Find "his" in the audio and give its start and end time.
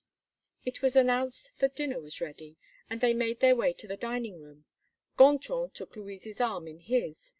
6.79-7.29